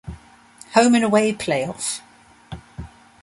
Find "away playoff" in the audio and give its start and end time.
1.03-2.01